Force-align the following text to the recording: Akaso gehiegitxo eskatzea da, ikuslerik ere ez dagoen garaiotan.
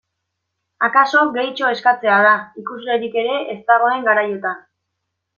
Akaso 0.85 1.19
gehiegitxo 1.35 1.67
eskatzea 1.73 2.15
da, 2.27 2.31
ikuslerik 2.63 3.17
ere 3.25 3.35
ez 3.53 3.59
dagoen 3.69 4.07
garaiotan. 4.09 4.57